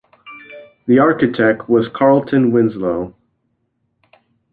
[0.87, 3.13] The architect was Carleton Winslow.